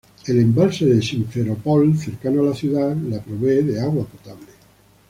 [0.25, 4.47] El embalse de Simferópol, cercano a la ciudad, la provee de agua potable.